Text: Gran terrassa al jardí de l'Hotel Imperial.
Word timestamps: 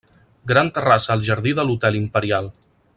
Gran 0.51 0.71
terrassa 0.77 1.11
al 1.17 1.21
jardí 1.29 1.55
de 1.61 1.67
l'Hotel 1.69 2.01
Imperial. 2.03 2.51